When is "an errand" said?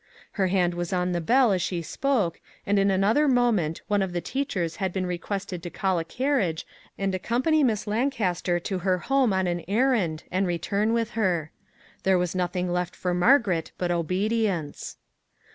9.45-10.23